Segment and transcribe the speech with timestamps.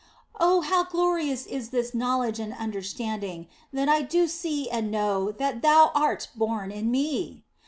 [0.39, 5.61] Oh how glorious is this knowledge and understanding, that I do see and know that
[5.61, 7.43] Thou art born in me.